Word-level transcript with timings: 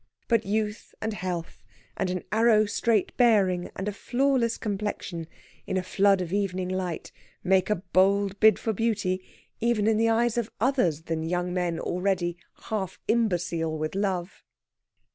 But 0.27 0.47
youth 0.47 0.95
and 0.99 1.13
health, 1.13 1.61
and 1.95 2.09
an 2.09 2.23
arrow 2.31 2.65
straight 2.65 3.15
bearing, 3.17 3.69
and 3.75 3.87
a 3.87 3.91
flawless 3.91 4.57
complexion, 4.57 5.27
in 5.67 5.77
a 5.77 5.83
flood 5.83 6.21
of 6.21 6.33
evening 6.33 6.69
light, 6.69 7.11
make 7.43 7.69
a 7.69 7.75
bold 7.75 8.39
bid 8.39 8.57
for 8.57 8.73
beauty 8.73 9.23
even 9.59 9.85
in 9.85 9.97
the 9.97 10.09
eyes 10.09 10.39
of 10.39 10.49
others 10.59 11.03
than 11.03 11.21
young 11.29 11.53
men 11.53 11.79
already 11.79 12.35
half 12.63 12.99
imbecile 13.07 13.77
with 13.77 13.93
love. 13.93 14.43